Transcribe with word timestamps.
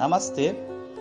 Namastê, 0.00 0.56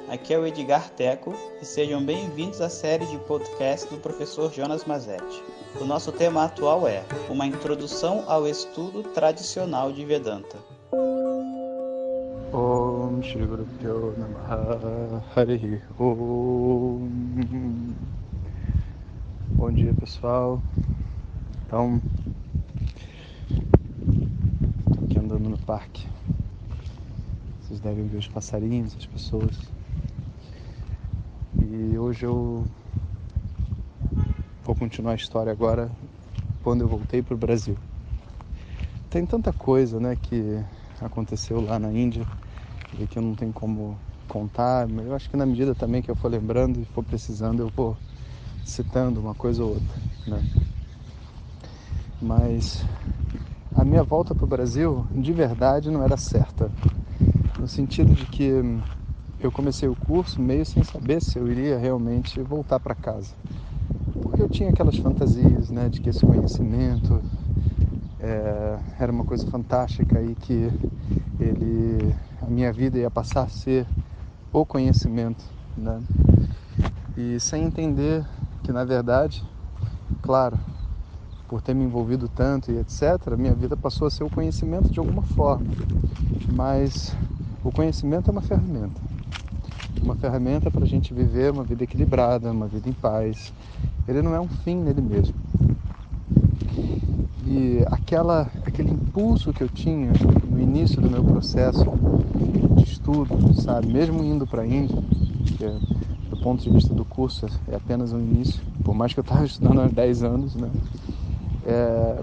aqui 0.09 0.33
é 0.33 0.37
o 0.37 0.45
Edgar 0.45 0.89
Teco 0.89 1.33
e 1.61 1.65
sejam 1.65 2.03
bem-vindos 2.03 2.59
à 2.59 2.67
série 2.67 3.05
de 3.05 3.17
podcast 3.19 3.89
do 3.89 3.95
professor 3.95 4.51
Jonas 4.51 4.83
Mazetti. 4.83 5.41
O 5.79 5.85
nosso 5.85 6.11
tema 6.11 6.43
atual 6.43 6.85
é 6.85 7.05
Uma 7.29 7.45
Introdução 7.45 8.25
ao 8.27 8.45
Estudo 8.45 9.01
Tradicional 9.13 9.93
de 9.93 10.03
Vedanta. 10.03 10.57
Bom 19.55 19.71
dia 19.71 19.93
pessoal. 19.93 20.61
Então 21.65 22.01
aqui 25.05 25.17
andando 25.17 25.47
no 25.47 25.57
parque 25.59 26.05
Vocês 27.69 27.81
devem 27.81 28.07
ver 28.07 28.17
os 28.17 28.27
passarinhos, 28.27 28.95
as 28.97 29.05
pessoas. 29.05 29.53
E 31.61 31.95
hoje 31.99 32.25
eu 32.25 32.65
Vou 34.63 34.73
continuar 34.73 35.11
a 35.11 35.15
história 35.15 35.51
agora 35.51 35.87
Quando 36.63 36.81
eu 36.81 36.87
voltei 36.87 37.21
para 37.21 37.35
o 37.35 37.37
Brasil. 37.37 37.77
Tem 39.07 39.23
tanta 39.23 39.53
coisa 39.53 39.99
né 39.99 40.15
que 40.15 40.41
aconteceu 40.99 41.61
lá 41.61 41.77
na 41.77 41.93
Índia 41.93 42.25
e 42.99 43.05
que 43.05 43.19
eu 43.19 43.21
não 43.21 43.35
tenho 43.35 43.53
como 43.53 43.95
contar, 44.27 44.87
mas 44.87 45.05
eu 45.05 45.13
acho 45.13 45.29
que 45.29 45.37
na 45.37 45.45
medida 45.45 45.75
também 45.75 46.01
que 46.01 46.09
eu 46.09 46.15
for 46.15 46.31
lembrando 46.31 46.79
e 46.79 46.85
for 46.85 47.03
precisando, 47.03 47.59
eu 47.59 47.69
vou 47.69 47.95
citando 48.65 49.21
uma 49.21 49.35
coisa 49.35 49.63
ou 49.63 49.75
outra, 49.75 49.95
né? 50.25 50.43
Mas 52.19 52.83
a 53.75 53.85
minha 53.85 54.03
volta 54.03 54.33
para 54.33 54.45
o 54.45 54.47
Brasil, 54.47 55.05
de 55.13 55.31
verdade, 55.31 55.91
não 55.91 56.01
era 56.01 56.17
certa, 56.17 56.71
sentido 57.69 58.13
de 58.13 58.25
que 58.25 58.51
eu 59.39 59.51
comecei 59.51 59.87
o 59.87 59.95
curso 59.95 60.41
meio 60.41 60.65
sem 60.65 60.83
saber 60.83 61.21
se 61.21 61.37
eu 61.39 61.49
iria 61.49 61.77
realmente 61.77 62.41
voltar 62.41 62.79
para 62.79 62.95
casa, 62.95 63.33
porque 64.21 64.41
eu 64.41 64.49
tinha 64.49 64.69
aquelas 64.69 64.97
fantasias, 64.97 65.69
né, 65.69 65.87
de 65.87 66.01
que 66.01 66.09
esse 66.09 66.25
conhecimento 66.25 67.21
é, 68.19 68.79
era 68.99 69.11
uma 69.11 69.23
coisa 69.23 69.47
fantástica 69.47 70.21
e 70.21 70.35
que 70.35 70.69
ele, 71.39 72.13
a 72.41 72.47
minha 72.47 72.71
vida 72.73 72.97
ia 72.97 73.09
passar 73.09 73.43
a 73.43 73.49
ser 73.49 73.87
o 74.51 74.65
conhecimento, 74.65 75.43
né? 75.77 76.01
E 77.17 77.39
sem 77.39 77.63
entender 77.63 78.25
que 78.63 78.71
na 78.71 78.83
verdade, 78.83 79.43
claro, 80.21 80.57
por 81.47 81.61
ter 81.61 81.73
me 81.73 81.83
envolvido 81.83 82.27
tanto 82.29 82.71
e 82.71 82.77
etc, 82.77 83.35
minha 83.37 83.53
vida 83.53 83.75
passou 83.75 84.07
a 84.07 84.11
ser 84.11 84.23
o 84.23 84.29
conhecimento 84.29 84.89
de 84.89 84.99
alguma 84.99 85.23
forma. 85.23 85.65
Mas 86.51 87.15
o 87.63 87.71
conhecimento 87.71 88.29
é 88.29 88.31
uma 88.31 88.41
ferramenta, 88.41 89.01
uma 90.01 90.15
ferramenta 90.15 90.71
para 90.71 90.83
a 90.83 90.87
gente 90.87 91.13
viver 91.13 91.51
uma 91.51 91.63
vida 91.63 91.83
equilibrada, 91.83 92.51
uma 92.51 92.67
vida 92.67 92.89
em 92.89 92.93
paz. 92.93 93.53
Ele 94.07 94.21
não 94.21 94.33
é 94.33 94.39
um 94.39 94.47
fim 94.47 94.75
nele 94.75 95.01
mesmo. 95.01 95.35
E 97.45 97.83
aquela, 97.87 98.49
aquele 98.65 98.91
impulso 98.91 99.51
que 99.51 99.61
eu 99.63 99.69
tinha 99.69 100.11
no 100.49 100.59
início 100.59 101.01
do 101.01 101.09
meu 101.09 101.23
processo 101.23 101.85
de 102.77 102.83
estudo, 102.83 103.53
sabe, 103.55 103.87
mesmo 103.87 104.23
indo 104.23 104.45
para 104.47 104.61
a 104.61 104.67
Índia, 104.67 105.01
que 105.57 105.65
é, 105.65 105.75
do 106.29 106.37
ponto 106.37 106.63
de 106.63 106.69
vista 106.69 106.93
do 106.93 107.03
curso 107.03 107.47
é 107.67 107.75
apenas 107.75 108.13
um 108.13 108.19
início, 108.19 108.61
por 108.83 108.93
mais 108.95 109.13
que 109.13 109.19
eu 109.19 109.23
estava 109.23 109.43
estudando 109.45 109.81
há 109.81 109.87
10 109.87 110.23
anos, 110.23 110.55
né? 110.55 110.69
É, 111.65 112.21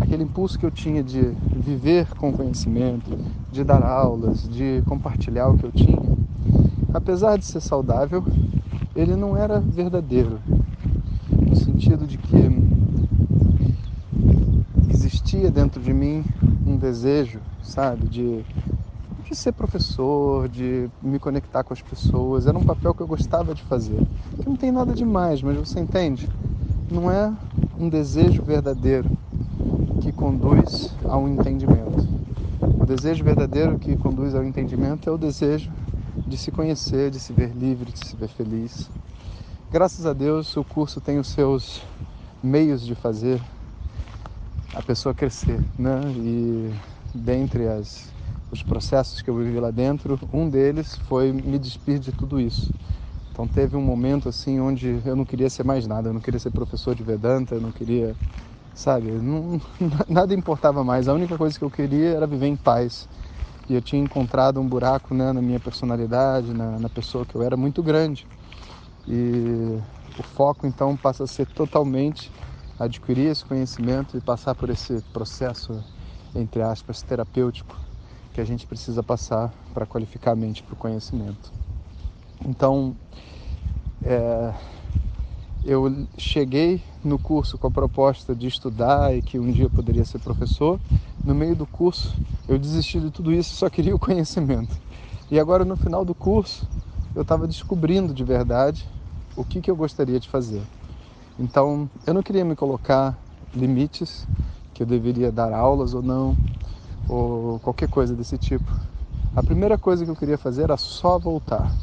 aquele 0.00 0.22
impulso 0.22 0.58
que 0.58 0.64
eu 0.64 0.70
tinha 0.70 1.02
de 1.02 1.20
viver 1.54 2.06
com 2.14 2.32
conhecimento, 2.32 3.10
de 3.50 3.64
dar 3.64 3.82
aulas, 3.82 4.48
de 4.48 4.82
compartilhar 4.86 5.48
o 5.48 5.58
que 5.58 5.64
eu 5.64 5.72
tinha, 5.72 6.16
apesar 6.92 7.36
de 7.36 7.44
ser 7.44 7.60
saudável, 7.60 8.24
ele 8.94 9.14
não 9.16 9.36
era 9.36 9.60
verdadeiro, 9.60 10.40
no 11.30 11.56
sentido 11.56 12.06
de 12.06 12.18
que 12.18 12.36
existia 14.90 15.50
dentro 15.50 15.80
de 15.80 15.92
mim 15.92 16.24
um 16.66 16.76
desejo, 16.76 17.40
sabe, 17.62 18.06
de, 18.08 18.44
de 19.28 19.34
ser 19.34 19.52
professor, 19.52 20.48
de 20.48 20.88
me 21.02 21.18
conectar 21.18 21.62
com 21.62 21.72
as 21.72 21.82
pessoas. 21.82 22.46
Era 22.46 22.58
um 22.58 22.64
papel 22.64 22.94
que 22.94 23.02
eu 23.02 23.06
gostava 23.06 23.54
de 23.54 23.62
fazer. 23.62 24.00
Que 24.40 24.48
não 24.48 24.56
tem 24.56 24.72
nada 24.72 24.92
demais, 24.92 25.42
mas 25.42 25.56
você 25.56 25.80
entende? 25.80 26.28
Não 26.90 27.10
é 27.10 27.32
um 27.78 27.88
desejo 27.88 28.42
verdadeiro 28.42 29.08
que 30.08 30.12
conduz 30.12 30.90
ao 31.04 31.28
entendimento. 31.28 32.08
O 32.80 32.86
desejo 32.86 33.22
verdadeiro 33.22 33.78
que 33.78 33.94
conduz 33.94 34.34
ao 34.34 34.42
entendimento 34.42 35.06
é 35.06 35.12
o 35.12 35.18
desejo 35.18 35.70
de 36.26 36.34
se 36.38 36.50
conhecer, 36.50 37.10
de 37.10 37.20
se 37.20 37.30
ver 37.30 37.50
livre, 37.54 37.92
de 37.92 38.06
se 38.06 38.16
ver 38.16 38.28
feliz. 38.28 38.88
Graças 39.70 40.06
a 40.06 40.14
Deus, 40.14 40.56
o 40.56 40.64
curso 40.64 40.98
tem 40.98 41.18
os 41.18 41.28
seus 41.28 41.82
meios 42.42 42.86
de 42.86 42.94
fazer 42.94 43.38
a 44.72 44.80
pessoa 44.80 45.14
crescer, 45.14 45.60
né? 45.78 46.00
E 46.16 46.72
dentre 47.14 47.68
as, 47.68 48.10
os 48.50 48.62
processos 48.62 49.20
que 49.20 49.28
eu 49.28 49.36
vivi 49.36 49.60
lá 49.60 49.70
dentro, 49.70 50.18
um 50.32 50.48
deles 50.48 50.96
foi 51.06 51.32
me 51.32 51.58
despir 51.58 51.98
de 51.98 52.12
tudo 52.12 52.40
isso. 52.40 52.72
Então 53.30 53.46
teve 53.46 53.76
um 53.76 53.82
momento 53.82 54.26
assim 54.26 54.58
onde 54.58 55.02
eu 55.04 55.14
não 55.14 55.26
queria 55.26 55.50
ser 55.50 55.64
mais 55.64 55.86
nada, 55.86 56.08
eu 56.08 56.14
não 56.14 56.20
queria 56.20 56.40
ser 56.40 56.50
professor 56.50 56.94
de 56.94 57.02
Vedanta, 57.02 57.54
eu 57.54 57.60
não 57.60 57.70
queria, 57.70 58.16
sabe, 58.78 59.08
não, 59.08 59.60
nada 60.08 60.32
importava 60.32 60.84
mais. 60.84 61.08
A 61.08 61.14
única 61.14 61.36
coisa 61.36 61.58
que 61.58 61.64
eu 61.64 61.70
queria 61.70 62.10
era 62.10 62.26
viver 62.26 62.46
em 62.46 62.56
paz. 62.56 63.08
E 63.68 63.74
eu 63.74 63.82
tinha 63.82 64.00
encontrado 64.00 64.60
um 64.60 64.68
buraco 64.68 65.14
né, 65.14 65.32
na 65.32 65.42
minha 65.42 65.60
personalidade, 65.60 66.54
na, 66.54 66.78
na 66.78 66.88
pessoa 66.88 67.26
que 67.26 67.34
eu 67.34 67.42
era 67.42 67.56
muito 67.56 67.82
grande. 67.82 68.26
E 69.06 69.78
o 70.16 70.22
foco 70.22 70.66
então 70.66 70.96
passa 70.96 71.24
a 71.24 71.26
ser 71.26 71.46
totalmente 71.46 72.32
adquirir 72.78 73.30
esse 73.30 73.44
conhecimento 73.44 74.16
e 74.16 74.20
passar 74.20 74.54
por 74.54 74.70
esse 74.70 75.02
processo, 75.12 75.84
entre 76.34 76.62
aspas, 76.62 77.02
terapêutico 77.02 77.76
que 78.32 78.40
a 78.40 78.44
gente 78.44 78.66
precisa 78.66 79.02
passar 79.02 79.52
para 79.74 79.84
qualificar 79.86 80.32
a 80.32 80.36
mente 80.36 80.62
para 80.62 80.74
o 80.74 80.76
conhecimento. 80.76 81.52
Então, 82.46 82.96
é, 84.02 84.54
eu 85.64 86.06
cheguei 86.16 86.82
no 87.02 87.18
curso 87.18 87.58
com 87.58 87.66
a 87.66 87.70
proposta 87.70 88.34
de 88.34 88.46
estudar 88.46 89.14
e 89.14 89.22
que 89.22 89.38
um 89.38 89.50
dia 89.50 89.68
poderia 89.68 90.04
ser 90.04 90.18
professor. 90.18 90.80
No 91.24 91.34
meio 91.34 91.54
do 91.56 91.66
curso, 91.66 92.16
eu 92.46 92.58
desisti 92.58 93.00
de 93.00 93.10
tudo 93.10 93.32
isso, 93.32 93.54
só 93.54 93.68
queria 93.68 93.94
o 93.94 93.98
conhecimento. 93.98 94.76
E 95.30 95.38
agora, 95.38 95.64
no 95.64 95.76
final 95.76 96.04
do 96.04 96.14
curso, 96.14 96.66
eu 97.14 97.22
estava 97.22 97.46
descobrindo 97.46 98.14
de 98.14 98.24
verdade 98.24 98.86
o 99.36 99.44
que, 99.44 99.60
que 99.60 99.70
eu 99.70 99.76
gostaria 99.76 100.18
de 100.18 100.28
fazer. 100.28 100.62
Então, 101.38 101.90
eu 102.06 102.14
não 102.14 102.22
queria 102.22 102.44
me 102.44 102.56
colocar 102.56 103.18
limites, 103.54 104.26
que 104.74 104.82
eu 104.82 104.86
deveria 104.86 105.30
dar 105.30 105.52
aulas 105.52 105.94
ou 105.94 106.02
não, 106.02 106.38
ou 107.08 107.58
qualquer 107.60 107.88
coisa 107.88 108.14
desse 108.14 108.38
tipo. 108.38 108.70
A 109.34 109.42
primeira 109.42 109.76
coisa 109.78 110.04
que 110.04 110.10
eu 110.10 110.16
queria 110.16 110.38
fazer 110.38 110.64
era 110.64 110.76
só 110.76 111.18
voltar. 111.18 111.76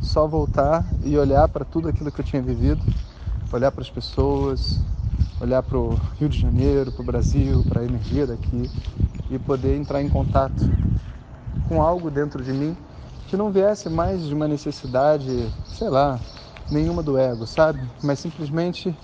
Só 0.00 0.26
voltar 0.26 0.94
e 1.02 1.16
olhar 1.16 1.48
para 1.48 1.64
tudo 1.64 1.88
aquilo 1.88 2.10
que 2.12 2.20
eu 2.20 2.24
tinha 2.24 2.42
vivido, 2.42 2.84
olhar 3.52 3.70
para 3.70 3.82
as 3.82 3.90
pessoas, 3.90 4.80
olhar 5.40 5.62
para 5.62 5.78
o 5.78 5.98
Rio 6.18 6.28
de 6.28 6.40
Janeiro, 6.40 6.90
para 6.90 7.02
o 7.02 7.06
Brasil, 7.06 7.62
para 7.68 7.82
a 7.82 7.84
energia 7.84 8.26
daqui 8.26 8.70
e 9.30 9.38
poder 9.38 9.76
entrar 9.76 10.02
em 10.02 10.08
contato 10.08 10.70
com 11.68 11.82
algo 11.82 12.10
dentro 12.10 12.42
de 12.42 12.52
mim 12.52 12.76
que 13.28 13.36
não 13.36 13.50
viesse 13.50 13.88
mais 13.88 14.22
de 14.22 14.34
uma 14.34 14.46
necessidade, 14.46 15.48
sei 15.72 15.88
lá, 15.88 16.20
nenhuma 16.70 17.02
do 17.02 17.16
ego, 17.16 17.46
sabe? 17.46 17.80
Mas 18.02 18.18
simplesmente 18.18 18.94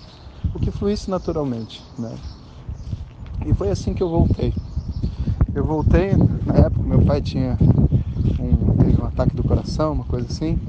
o 0.53 0.59
que 0.59 0.71
fluísse 0.71 1.09
naturalmente, 1.09 1.83
né? 1.97 2.15
E 3.45 3.53
foi 3.53 3.69
assim 3.69 3.93
que 3.93 4.03
eu 4.03 4.09
voltei. 4.09 4.53
Eu 5.53 5.63
voltei, 5.63 6.11
na 6.45 6.55
época 6.55 6.83
meu 6.83 7.01
pai 7.01 7.21
tinha 7.21 7.57
um, 8.39 9.01
um 9.01 9.05
ataque 9.05 9.35
do 9.35 9.43
coração, 9.43 9.93
uma 9.93 10.05
coisa 10.05 10.27
assim, 10.27 10.59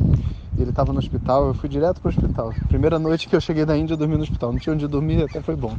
ele 0.63 0.71
estava 0.71 0.93
no 0.93 0.99
hospital, 0.99 1.47
eu 1.47 1.55
fui 1.55 1.69
direto 1.69 2.01
para 2.01 2.09
o 2.09 2.11
hospital. 2.11 2.55
Primeira 2.69 2.99
noite 2.99 3.29
que 3.29 3.37
eu 3.37 3.41
cheguei 3.41 3.65
da 3.65 3.77
Índia, 3.77 3.95
eu 3.95 3.99
dormi 3.99 4.17
no 4.17 4.23
hospital. 4.23 4.53
Não 4.53 4.59
tinha 4.59 4.75
onde 4.75 4.87
dormir, 4.87 5.23
até 5.23 5.41
foi 5.41 5.57
bom. 5.57 5.79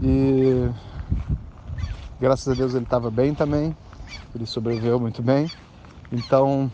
E 0.00 0.70
graças 2.20 2.48
a 2.48 2.54
Deus 2.54 2.74
ele 2.74 2.84
estava 2.84 3.10
bem 3.10 3.34
também, 3.34 3.76
ele 4.34 4.46
sobreviveu 4.46 4.98
muito 4.98 5.22
bem. 5.22 5.50
Então, 6.12 6.70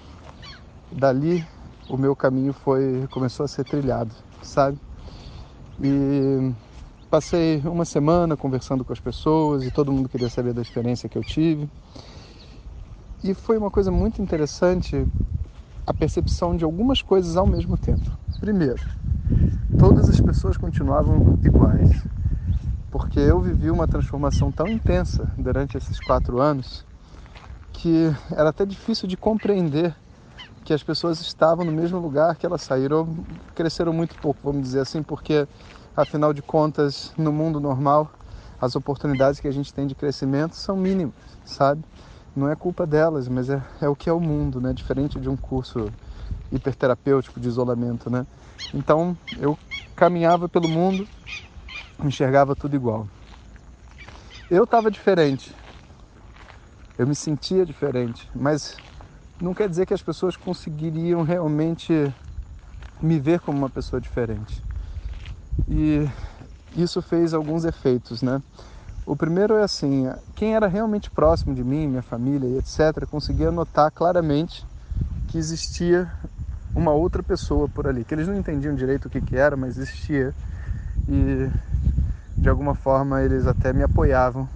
dali 0.93 1.44
o 1.88 1.96
meu 1.96 2.17
caminho 2.17 2.52
foi 2.52 3.06
começou 3.11 3.44
a 3.44 3.49
ser 3.49 3.64
trilhado, 3.64 4.14
sabe? 4.43 4.78
E 5.82 6.52
passei 7.11 7.58
uma 7.64 7.84
semana 7.84 8.37
conversando 8.37 8.84
com 8.84 8.93
as 8.93 9.00
pessoas 9.00 9.64
e 9.64 9.70
todo 9.70 9.93
mundo 9.93 10.08
queria 10.08 10.28
saber 10.28 10.52
da 10.52 10.62
experiência 10.62 11.08
que 11.08 11.17
eu 11.17 11.25
tive. 11.25 11.69
E 13.23 13.34
foi 13.34 13.56
uma 13.58 13.70
coisa 13.70 13.90
muito 13.90 14.20
interessante 14.23 15.06
a 15.87 15.94
percepção 15.94 16.56
de 16.56 16.65
algumas 16.65 17.00
coisas 17.00 17.37
ao 17.37 17.47
mesmo 17.47 17.77
tempo. 17.77 18.11
Primeiro, 18.41 18.81
todas 19.79 20.09
as 20.09 20.21
pessoas 20.21 20.56
continuavam 20.56 21.38
iguais, 21.44 22.05
porque 22.91 23.21
eu 23.21 23.41
vivi 23.41 23.71
uma 23.71 23.87
transformação 23.87 24.50
tão 24.50 24.71
intensa 24.71 25.31
durante 25.38 25.77
esses 25.77 26.00
quatro 26.00 26.41
anos 26.41 26.85
que 27.73 28.11
era 28.33 28.49
até 28.49 28.65
difícil 28.65 29.06
de 29.06 29.17
compreender 29.17 29.94
que 30.65 30.73
as 30.73 30.83
pessoas 30.83 31.21
estavam 31.21 31.65
no 31.65 31.71
mesmo 31.71 31.99
lugar 32.00 32.35
que 32.37 32.44
elas 32.44 32.62
saíram, 32.62 33.25
cresceram 33.55 33.93
muito 33.93 34.17
pouco, 34.17 34.41
vamos 34.43 34.62
dizer 34.62 34.81
assim, 34.81 35.03
porque 35.03 35.47
afinal 35.97 36.33
de 36.33 36.43
contas, 36.43 37.12
no 37.17 37.33
mundo 37.33 37.61
normal, 37.61 38.11
as 38.61 38.75
oportunidades 38.75 39.38
que 39.38 39.47
a 39.47 39.53
gente 39.53 39.73
tem 39.73 39.87
de 39.87 39.94
crescimento 39.94 40.56
são 40.56 40.77
mínimas, 40.77 41.15
sabe? 41.44 41.85
Não 42.37 42.50
é 42.50 42.55
culpa 42.55 42.87
delas, 42.87 43.29
mas 43.29 43.49
é, 43.49 43.62
é 43.81 43.88
o 43.88 43.97
que 43.97 44.11
é 44.11 44.12
o 44.12 44.21
mundo, 44.21 44.61
né? 44.61 44.75
Diferente 44.75 45.19
de 45.19 45.27
um 45.27 45.38
curso 45.38 45.91
hiperterapêutico 46.53 47.41
de 47.41 47.49
isolamento, 47.49 48.11
né? 48.11 48.27
Então 48.75 49.17
eu 49.38 49.59
caminhava 49.97 50.47
pelo 50.47 50.69
mundo, 50.69 51.09
enxergava 52.05 52.55
tudo 52.55 52.77
igual. 52.77 53.09
Eu 54.50 54.65
estava 54.65 54.91
diferente, 54.91 55.56
eu 56.99 57.06
me 57.06 57.15
sentia 57.15 57.65
diferente, 57.65 58.29
mas 58.35 58.81
não 59.41 59.55
quer 59.55 59.69
dizer 59.69 59.87
que 59.87 59.94
as 59.94 60.03
pessoas 60.03 60.37
conseguiriam 60.37 61.23
realmente 61.23 62.15
me 63.00 63.19
ver 63.19 63.41
como 63.41 63.56
uma 63.56 63.71
pessoa 63.71 63.99
diferente. 63.99 64.62
E 65.67 66.06
isso 66.77 67.00
fez 67.00 67.33
alguns 67.33 67.65
efeitos, 67.65 68.21
né? 68.21 68.43
O 69.06 69.14
primeiro 69.14 69.55
é 69.55 69.62
assim, 69.62 70.11
quem 70.35 70.56
era 70.56 70.67
realmente 70.67 71.11
próximo 71.11 71.55
de 71.55 71.62
mim, 71.62 71.87
minha 71.87 72.03
família 72.03 72.49
e 72.49 72.58
etc, 72.58 73.06
conseguia 73.08 73.53
notar 73.53 73.91
claramente 73.93 74.67
que 75.29 75.38
existia 75.38 76.12
uma 76.75 76.93
outra 76.93 77.23
pessoa 77.23 77.69
por 77.69 77.87
ali, 77.87 78.05
que 78.05 78.14
eles 78.14 78.26
não 78.26 78.37
entendiam 78.37 78.75
direito 78.75 79.06
o 79.06 79.11
que, 79.11 79.20
que 79.23 79.37
era, 79.37 79.56
mas 79.56 79.79
existia. 79.79 80.35
E 81.08 81.49
de 82.41 82.49
alguma 82.49 82.75
forma 82.75 83.23
eles 83.23 83.47
até 83.47 83.73
me 83.73 83.82
apoiavam 83.82 84.49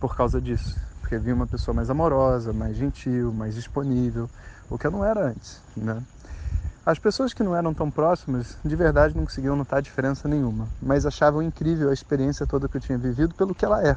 por 0.00 0.16
causa 0.16 0.40
disso, 0.40 0.76
porque 1.00 1.18
via 1.18 1.34
uma 1.34 1.46
pessoa 1.46 1.74
mais 1.74 1.90
amorosa, 1.90 2.52
mais 2.52 2.76
gentil, 2.76 3.32
mais 3.32 3.54
disponível, 3.54 4.28
o 4.70 4.78
que 4.78 4.86
eu 4.86 4.90
não 4.90 5.04
era 5.04 5.28
antes, 5.28 5.62
né? 5.76 6.02
As 6.86 7.00
pessoas 7.00 7.34
que 7.34 7.42
não 7.42 7.56
eram 7.56 7.74
tão 7.74 7.90
próximas, 7.90 8.56
de 8.64 8.76
verdade, 8.76 9.16
não 9.16 9.24
conseguiam 9.24 9.56
notar 9.56 9.82
diferença 9.82 10.28
nenhuma, 10.28 10.68
mas 10.80 11.04
achavam 11.04 11.42
incrível 11.42 11.90
a 11.90 11.92
experiência 11.92 12.46
toda 12.46 12.68
que 12.68 12.76
eu 12.76 12.80
tinha 12.80 12.96
vivido 12.96 13.34
pelo 13.34 13.52
que 13.56 13.64
ela 13.64 13.84
é, 13.84 13.96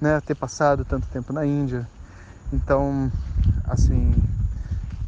né? 0.00 0.18
Ter 0.22 0.34
passado 0.34 0.82
tanto 0.82 1.06
tempo 1.08 1.30
na 1.30 1.44
Índia. 1.44 1.86
Então, 2.50 3.12
assim, 3.68 4.14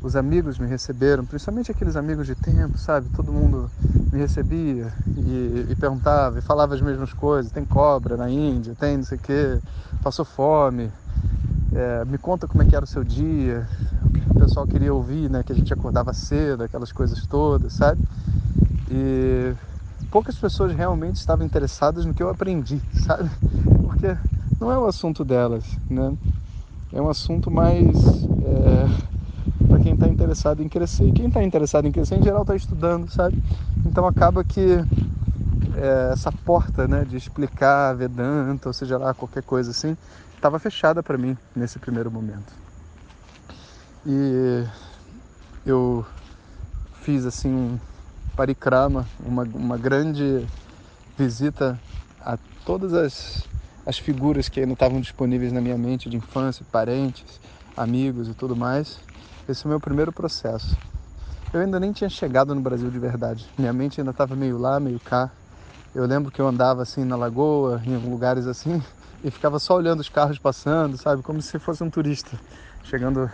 os 0.02 0.16
amigos 0.16 0.58
me 0.58 0.66
receberam, 0.66 1.25
principalmente 1.25 1.70
aqueles 1.70 1.96
amigos 1.96 2.26
de 2.26 2.34
tempo, 2.34 2.76
sabe? 2.76 3.08
Todo 3.16 3.32
mundo 3.32 3.70
me 4.12 4.19
recebia 4.19 4.93
e, 5.16 5.66
e, 5.70 5.76
perguntava 5.76 6.38
e 6.38 6.43
falava 6.43 6.75
as 6.75 6.82
mesmas 6.82 7.14
coisas. 7.14 7.50
Tem 7.50 7.64
cobra 7.64 8.19
na 8.19 8.28
Índia, 8.28 8.75
tem 8.78 8.99
não 8.99 9.05
sei 9.05 9.16
o 9.16 9.20
quê, 9.22 9.58
passou 10.05 10.26
fome. 10.26 10.93
É, 11.75 12.05
me 12.05 12.19
conta 12.19 12.46
como 12.46 12.62
é 12.62 12.66
que 12.66 12.76
era 12.76 12.84
o 12.84 12.88
seu 12.88 13.02
dia. 13.02 13.66
Pessoal 14.38 14.67
queria 14.67 14.93
ouvir, 14.94 15.29
né? 15.31 15.43
Que 15.43 15.52
a 15.52 15.55
gente 15.55 15.73
acordava 15.73 16.12
cedo, 16.12 16.62
aquelas 16.62 16.93
coisas 16.93 17.26
todas, 17.26 17.73
sabe? 17.73 18.00
E 18.90 19.55
poucas 20.11 20.37
pessoas 20.37 20.73
realmente 20.75 21.17
estavam 21.17 21.44
interessadas 21.44 22.05
no 22.05 22.14
que 22.14 22.23
eu 22.23 22.29
aprendi, 22.29 22.81
sabe? 23.05 23.31
Porque 23.82 24.17
não 24.61 24.70
é 24.73 24.79
o 24.79 24.87
assunto 24.87 25.25
delas, 25.25 25.64
né? 25.90 26.17
É 26.93 27.00
um 27.00 27.08
assunto 27.08 27.50
mais... 27.50 27.96
É 28.44 29.19
para 29.69 29.79
quem 29.81 29.94
está 29.94 30.08
interessado 30.08 30.62
em 30.62 30.69
crescer. 30.69 31.08
E 31.08 31.12
quem 31.12 31.29
está 31.29 31.43
interessado 31.43 31.87
em 31.87 31.93
crescer, 31.93 32.17
em 32.17 32.23
geral, 32.23 32.43
está 32.43 32.56
estudando, 32.56 33.11
sabe? 33.11 33.43
Então 33.84 34.06
acaba 34.06 34.43
que 34.43 34.79
é, 35.76 36.11
essa 36.12 36.32
porta 36.32 36.88
né, 36.88 37.05
de 37.05 37.17
explicar 37.17 37.94
Vedanta, 37.94 38.69
ou 38.69 38.73
seja 38.73 38.99
lá, 38.99 39.14
qualquer 39.14 39.43
coisa 39.43 39.70
assim, 39.70 39.96
estava 40.34 40.58
fechada 40.58 41.02
para 41.02 41.19
mim 41.19 41.37
nesse 41.55 41.79
primeiro 41.79 42.11
momento. 42.11 42.68
E 44.10 44.64
eu 45.66 46.02
fiz 47.02 47.26
assim 47.26 47.52
um 47.52 47.78
parikrama, 48.34 49.06
uma, 49.20 49.43
uma 49.43 49.76
grande 49.76 50.49
visita 51.19 51.78
a 52.22 52.38
todas 52.64 52.94
as, 52.94 53.46
as 53.84 53.99
figuras 53.99 54.49
que 54.49 54.60
ainda 54.60 54.72
estavam 54.72 54.99
disponíveis 54.99 55.52
na 55.52 55.60
minha 55.60 55.76
mente 55.76 56.08
de 56.08 56.16
infância, 56.16 56.64
parentes, 56.72 57.38
amigos 57.76 58.28
e 58.31 58.32
tudo 58.34 58.56
mais. 58.56 58.99
Esse 59.46 59.66
é 59.66 59.66
o 59.66 59.69
meu 59.69 59.78
primeiro 59.78 60.10
processo. 60.10 60.78
Eu 61.52 61.60
ainda 61.60 61.78
nem 61.78 61.93
tinha 61.93 62.08
chegado 62.08 62.55
no 62.55 62.62
Brasil 62.62 62.90
de 62.90 62.99
verdade. 62.99 63.46
Minha 63.58 63.75
mente 63.75 64.00
ainda 64.00 64.12
estava 64.12 64.34
meio 64.34 64.56
lá, 64.56 64.81
meio 64.81 65.00
cá. 65.00 65.31
Eu 65.94 66.06
lembro 66.06 66.32
que 66.32 66.40
eu 66.40 66.49
andava 66.49 66.81
assim 66.81 67.05
na 67.05 67.14
lagoa, 67.14 67.82
em 67.87 67.94
lugares 67.99 68.46
assim, 68.46 68.82
e 69.22 69.31
ficava 69.31 69.58
só 69.58 69.76
olhando 69.76 70.00
os 70.00 70.08
carros 70.08 70.38
passando, 70.38 70.96
sabe? 70.96 71.22
Como 71.22 71.43
se 71.43 71.58
fosse 71.58 71.84
um 71.84 71.90
turista 71.90 72.40
chegando 72.84 73.31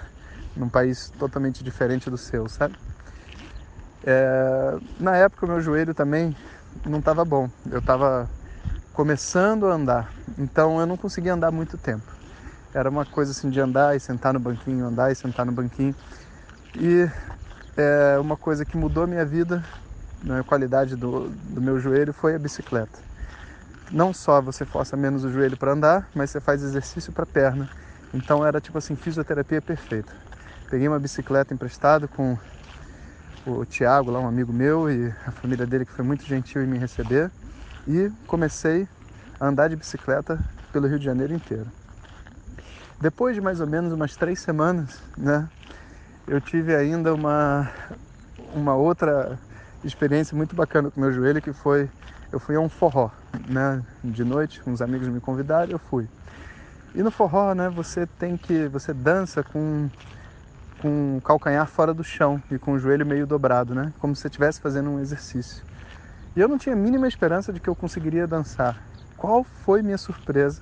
num 0.56 0.68
país 0.68 1.12
totalmente 1.18 1.62
diferente 1.62 2.10
do 2.10 2.18
seu, 2.18 2.48
sabe? 2.48 2.74
É... 4.04 4.78
Na 5.00 5.16
época, 5.16 5.46
o 5.46 5.48
meu 5.48 5.60
joelho 5.60 5.94
também 5.94 6.36
não 6.86 6.98
estava 6.98 7.24
bom. 7.24 7.48
Eu 7.70 7.78
estava 7.78 8.28
começando 8.92 9.66
a 9.66 9.72
andar, 9.72 10.12
então 10.38 10.78
eu 10.78 10.86
não 10.86 10.96
conseguia 10.96 11.34
andar 11.34 11.50
muito 11.50 11.76
tempo. 11.76 12.04
Era 12.72 12.88
uma 12.88 13.04
coisa 13.04 13.32
assim 13.32 13.50
de 13.50 13.60
andar 13.60 13.96
e 13.96 14.00
sentar 14.00 14.32
no 14.32 14.40
banquinho, 14.40 14.86
andar 14.86 15.10
e 15.10 15.14
sentar 15.14 15.44
no 15.44 15.52
banquinho. 15.52 15.94
E 16.76 17.08
é, 17.76 18.18
uma 18.18 18.36
coisa 18.36 18.64
que 18.64 18.76
mudou 18.76 19.06
minha 19.06 19.24
vida, 19.24 19.64
né, 20.22 20.40
a 20.40 20.44
qualidade 20.44 20.96
do, 20.96 21.28
do 21.28 21.60
meu 21.60 21.78
joelho, 21.78 22.12
foi 22.12 22.34
a 22.34 22.38
bicicleta. 22.38 22.98
Não 23.90 24.12
só 24.12 24.40
você 24.40 24.64
força 24.64 24.96
menos 24.96 25.24
o 25.24 25.30
joelho 25.30 25.56
para 25.56 25.72
andar, 25.72 26.08
mas 26.14 26.30
você 26.30 26.40
faz 26.40 26.62
exercício 26.62 27.12
para 27.12 27.24
a 27.24 27.26
perna. 27.26 27.68
Então 28.12 28.44
era 28.44 28.60
tipo 28.60 28.78
assim, 28.78 28.96
fisioterapia 28.96 29.60
perfeita. 29.60 30.12
Peguei 30.74 30.88
uma 30.88 30.98
bicicleta 30.98 31.54
emprestada 31.54 32.08
com 32.08 32.36
o 33.46 33.64
Tiago, 33.64 34.10
lá 34.10 34.18
um 34.18 34.26
amigo 34.26 34.52
meu, 34.52 34.90
e 34.90 35.06
a 35.24 35.30
família 35.30 35.64
dele 35.64 35.84
que 35.84 35.92
foi 35.92 36.04
muito 36.04 36.24
gentil 36.24 36.64
em 36.64 36.66
me 36.66 36.76
receber. 36.76 37.30
E 37.86 38.10
comecei 38.26 38.88
a 39.38 39.46
andar 39.46 39.68
de 39.68 39.76
bicicleta 39.76 40.36
pelo 40.72 40.88
Rio 40.88 40.98
de 40.98 41.04
Janeiro 41.04 41.32
inteiro. 41.32 41.70
Depois 43.00 43.36
de 43.36 43.40
mais 43.40 43.60
ou 43.60 43.68
menos 43.68 43.92
umas 43.92 44.16
três 44.16 44.40
semanas, 44.40 45.00
né, 45.16 45.48
eu 46.26 46.40
tive 46.40 46.74
ainda 46.74 47.14
uma, 47.14 47.70
uma 48.52 48.74
outra 48.74 49.38
experiência 49.84 50.36
muito 50.36 50.56
bacana 50.56 50.90
com 50.90 51.00
meu 51.00 51.12
joelho, 51.12 51.40
que 51.40 51.52
foi, 51.52 51.88
eu 52.32 52.40
fui 52.40 52.56
a 52.56 52.60
um 52.60 52.68
forró, 52.68 53.12
né, 53.48 53.80
de 54.02 54.24
noite, 54.24 54.60
uns 54.66 54.82
amigos 54.82 55.06
me 55.06 55.20
convidaram, 55.20 55.70
eu 55.70 55.78
fui. 55.78 56.08
E 56.96 57.00
no 57.00 57.12
forró, 57.12 57.54
né, 57.54 57.68
você 57.68 58.08
tem 58.18 58.36
que, 58.36 58.66
você 58.66 58.92
dança 58.92 59.44
com 59.44 59.88
com 60.84 61.16
o 61.16 61.20
calcanhar 61.22 61.66
fora 61.66 61.94
do 61.94 62.04
chão 62.04 62.42
e 62.50 62.58
com 62.58 62.72
o 62.72 62.78
joelho 62.78 63.06
meio 63.06 63.26
dobrado, 63.26 63.74
né, 63.74 63.90
como 63.98 64.14
se 64.14 64.20
você 64.20 64.28
estivesse 64.28 64.60
fazendo 64.60 64.90
um 64.90 65.00
exercício. 65.00 65.64
E 66.36 66.40
eu 66.40 66.46
não 66.46 66.58
tinha 66.58 66.74
a 66.74 66.78
mínima 66.78 67.08
esperança 67.08 67.54
de 67.54 67.58
que 67.58 67.70
eu 67.70 67.74
conseguiria 67.74 68.26
dançar. 68.26 68.86
Qual 69.16 69.42
foi 69.42 69.80
minha 69.80 69.96
surpresa 69.96 70.60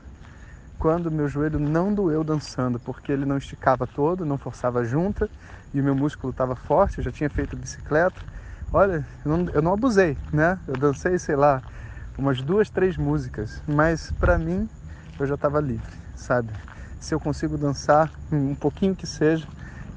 quando 0.78 1.10
meu 1.10 1.26
joelho 1.26 1.58
não 1.58 1.92
doeu 1.92 2.22
dançando, 2.22 2.78
porque 2.78 3.10
ele 3.10 3.24
não 3.24 3.36
esticava 3.36 3.84
todo, 3.84 4.24
não 4.24 4.38
forçava 4.38 4.78
a 4.78 4.84
junta 4.84 5.28
e 5.74 5.80
o 5.80 5.84
meu 5.84 5.94
músculo 5.96 6.30
estava 6.30 6.54
forte, 6.54 6.98
eu 6.98 7.04
já 7.04 7.10
tinha 7.10 7.28
feito 7.28 7.56
bicicleta. 7.56 8.22
Olha, 8.72 9.04
eu 9.24 9.36
não, 9.36 9.48
eu 9.52 9.60
não 9.60 9.72
abusei, 9.72 10.16
né? 10.32 10.56
Eu 10.68 10.76
dancei, 10.76 11.18
sei 11.18 11.34
lá, 11.34 11.64
umas 12.16 12.40
duas, 12.40 12.70
três 12.70 12.96
músicas, 12.96 13.60
mas 13.66 14.12
para 14.20 14.38
mim 14.38 14.68
eu 15.18 15.26
já 15.26 15.34
estava 15.34 15.60
livre, 15.60 15.92
sabe? 16.14 16.52
Se 17.00 17.12
eu 17.12 17.18
consigo 17.18 17.58
dançar 17.58 18.08
um 18.30 18.54
pouquinho 18.54 18.94
que 18.94 19.06
seja, 19.06 19.48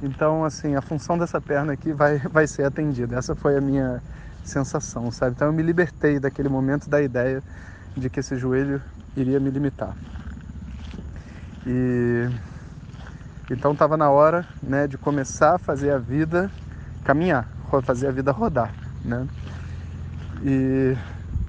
então 0.02 0.44
assim 0.44 0.75
a 0.75 0.82
função 0.82 1.18
dessa 1.18 1.40
perna 1.40 1.74
aqui 1.74 1.92
vai 1.94 2.18
vai 2.20 2.48
ser 2.48 2.64
atendida. 2.64 3.18
Essa 3.18 3.36
foi 3.36 3.58
a 3.58 3.62
minha 3.62 4.02
sensação, 4.44 5.12
sabe? 5.12 5.34
Então 5.36 5.48
eu 5.48 5.54
me 5.54 5.64
libertei 5.64 6.20
daquele 6.20 6.50
momento 6.50 6.90
da 6.90 7.02
ideia 7.02 7.42
de 7.96 8.10
que 8.10 8.20
esse 8.20 8.36
joelho 8.36 8.82
iria 9.16 9.40
me 9.40 9.50
limitar. 9.50 9.96
E 11.66 12.30
então 13.50 13.74
estava 13.74 13.96
na 13.96 14.10
hora, 14.10 14.46
né, 14.62 14.88
de 14.88 14.98
começar 14.98 15.56
a 15.56 15.58
fazer 15.58 15.92
a 15.92 15.98
vida 15.98 16.52
caminhar, 17.04 17.48
fazer 17.84 18.08
a 18.08 18.12
vida 18.12 18.32
rodar, 18.32 18.74
né? 19.04 19.28
E 20.44 20.96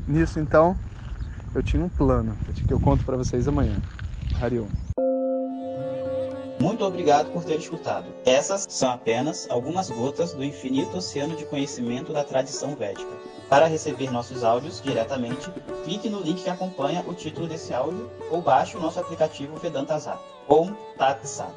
nisso 0.07 0.39
então 0.39 0.77
eu 1.55 1.63
tinha 1.63 1.83
um 1.83 1.89
plano, 1.89 2.37
que 2.67 2.73
eu 2.73 2.79
conto 2.79 3.05
para 3.05 3.17
vocês 3.17 3.49
amanhã. 3.49 3.77
Harion. 4.41 4.86
Muito 6.59 6.85
obrigado 6.85 7.31
por 7.33 7.45
ter 7.45 7.59
escutado. 7.59 8.07
Essas 8.25 8.67
são 8.69 8.91
apenas 8.91 9.47
algumas 9.51 9.91
gotas 9.91 10.33
do 10.33 10.43
infinito 10.43 10.97
oceano 10.97 11.37
de 11.37 11.45
conhecimento 11.45 12.13
da 12.13 12.25
tradição 12.25 12.75
védica. 12.75 13.11
Para 13.49 13.67
receber 13.67 14.11
nossos 14.11 14.43
áudios 14.43 14.81
diretamente, 14.83 15.51
clique 15.85 16.09
no 16.09 16.21
link 16.21 16.43
que 16.43 16.51
acompanha 16.51 17.05
o 17.07 17.15
título 17.15 17.47
desse 17.47 17.73
áudio 17.73 18.11
ou 18.31 18.41
baixe 18.41 18.77
o 18.77 18.81
nosso 18.81 18.99
aplicativo 18.99 19.57
Vedanta 19.57 19.99
Zap. 19.99 20.21
Om 20.49 20.75
Tat 20.97 21.25
Sat. 21.27 21.55